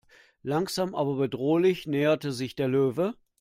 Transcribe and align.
Langsam 0.41 0.95
aber 0.95 1.15
bedrohlich 1.17 1.85
näherte 1.85 2.31
sich 2.31 2.55
der 2.55 2.67
Löwe. 2.67 3.13